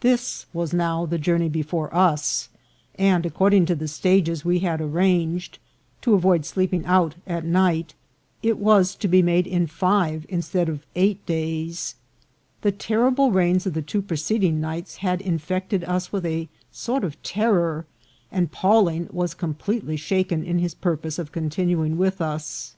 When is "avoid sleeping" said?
6.12-6.84